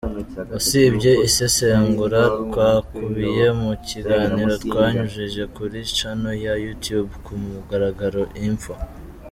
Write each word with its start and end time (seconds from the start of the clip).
Usibye 0.57 1.11
isesengura 1.27 2.21
twakubiye 2.45 3.45
mu 3.61 3.71
kiganiro 3.87 4.53
twanyujije 4.65 5.43
kuri 5.55 5.77
Channel 5.95 6.35
ya 6.45 6.53
You 6.63 6.75
Tube 6.83 7.11
“Ku 7.25 7.33
mugaragaro 7.43 8.21
info”, 8.47 8.73